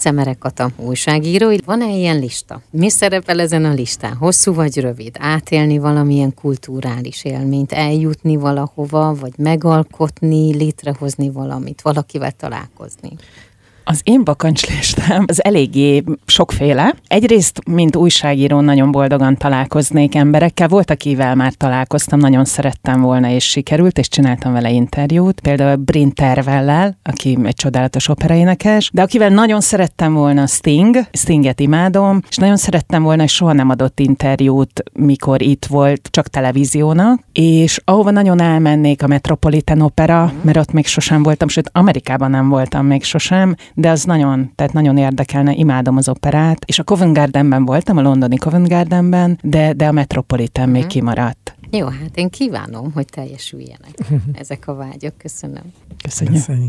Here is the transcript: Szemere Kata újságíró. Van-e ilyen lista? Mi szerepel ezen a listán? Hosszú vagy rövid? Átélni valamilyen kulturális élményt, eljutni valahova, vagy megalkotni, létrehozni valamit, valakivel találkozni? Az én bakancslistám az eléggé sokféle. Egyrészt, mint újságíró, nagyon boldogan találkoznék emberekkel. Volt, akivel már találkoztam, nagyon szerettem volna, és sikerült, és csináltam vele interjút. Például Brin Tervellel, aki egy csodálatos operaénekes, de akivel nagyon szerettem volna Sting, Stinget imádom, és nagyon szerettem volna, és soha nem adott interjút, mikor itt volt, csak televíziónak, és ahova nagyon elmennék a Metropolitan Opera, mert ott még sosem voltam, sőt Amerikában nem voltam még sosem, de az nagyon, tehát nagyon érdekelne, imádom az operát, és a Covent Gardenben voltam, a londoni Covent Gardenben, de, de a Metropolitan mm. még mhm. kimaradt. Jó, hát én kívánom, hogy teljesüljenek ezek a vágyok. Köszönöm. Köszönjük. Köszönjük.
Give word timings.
Szemere 0.00 0.34
Kata 0.34 0.70
újságíró. 0.76 1.52
Van-e 1.64 1.96
ilyen 1.96 2.18
lista? 2.18 2.62
Mi 2.70 2.90
szerepel 2.90 3.40
ezen 3.40 3.64
a 3.64 3.72
listán? 3.72 4.16
Hosszú 4.16 4.54
vagy 4.54 4.80
rövid? 4.80 5.16
Átélni 5.18 5.78
valamilyen 5.78 6.34
kulturális 6.34 7.24
élményt, 7.24 7.72
eljutni 7.72 8.36
valahova, 8.36 9.14
vagy 9.14 9.32
megalkotni, 9.36 10.56
létrehozni 10.56 11.30
valamit, 11.30 11.82
valakivel 11.82 12.32
találkozni? 12.32 13.10
Az 13.90 14.00
én 14.04 14.24
bakancslistám 14.24 15.24
az 15.26 15.44
eléggé 15.44 16.04
sokféle. 16.26 16.94
Egyrészt, 17.06 17.60
mint 17.68 17.96
újságíró, 17.96 18.60
nagyon 18.60 18.90
boldogan 18.90 19.36
találkoznék 19.36 20.14
emberekkel. 20.14 20.68
Volt, 20.68 20.90
akivel 20.90 21.34
már 21.34 21.52
találkoztam, 21.52 22.18
nagyon 22.18 22.44
szerettem 22.44 23.00
volna, 23.00 23.28
és 23.28 23.44
sikerült, 23.44 23.98
és 23.98 24.08
csináltam 24.08 24.52
vele 24.52 24.70
interjút. 24.70 25.40
Például 25.40 25.76
Brin 25.76 26.12
Tervellel, 26.12 26.98
aki 27.02 27.38
egy 27.42 27.54
csodálatos 27.54 28.08
operaénekes, 28.08 28.90
de 28.92 29.02
akivel 29.02 29.28
nagyon 29.28 29.60
szerettem 29.60 30.14
volna 30.14 30.46
Sting, 30.46 30.98
Stinget 31.12 31.60
imádom, 31.60 32.20
és 32.28 32.36
nagyon 32.36 32.56
szerettem 32.56 33.02
volna, 33.02 33.22
és 33.22 33.34
soha 33.34 33.52
nem 33.52 33.68
adott 33.68 34.00
interjút, 34.00 34.82
mikor 34.92 35.42
itt 35.42 35.66
volt, 35.66 36.08
csak 36.10 36.28
televíziónak, 36.28 37.20
és 37.32 37.80
ahova 37.84 38.10
nagyon 38.10 38.40
elmennék 38.40 39.02
a 39.02 39.06
Metropolitan 39.06 39.80
Opera, 39.80 40.32
mert 40.42 40.56
ott 40.56 40.72
még 40.72 40.86
sosem 40.86 41.22
voltam, 41.22 41.48
sőt 41.48 41.70
Amerikában 41.72 42.30
nem 42.30 42.48
voltam 42.48 42.86
még 42.86 43.04
sosem, 43.04 43.54
de 43.80 43.90
az 43.90 44.04
nagyon, 44.04 44.52
tehát 44.54 44.72
nagyon 44.72 44.96
érdekelne, 44.96 45.52
imádom 45.52 45.96
az 45.96 46.08
operát, 46.08 46.64
és 46.64 46.78
a 46.78 46.82
Covent 46.82 47.14
Gardenben 47.14 47.64
voltam, 47.64 47.96
a 47.96 48.02
londoni 48.02 48.36
Covent 48.36 48.68
Gardenben, 48.68 49.38
de, 49.42 49.72
de 49.72 49.88
a 49.88 49.92
Metropolitan 49.92 50.68
mm. 50.68 50.72
még 50.72 50.80
mhm. 50.80 50.90
kimaradt. 50.90 51.54
Jó, 51.70 51.86
hát 51.86 52.16
én 52.16 52.28
kívánom, 52.28 52.92
hogy 52.92 53.06
teljesüljenek 53.10 53.94
ezek 54.32 54.68
a 54.68 54.74
vágyok. 54.74 55.18
Köszönöm. 55.18 55.62
Köszönjük. 56.02 56.36
Köszönjük. 56.36 56.68